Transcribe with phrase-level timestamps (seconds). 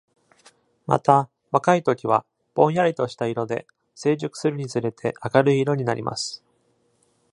[0.87, 6.43] また、若い時は、ぼんやりとした色で、成熟するにつれて明るい色になります。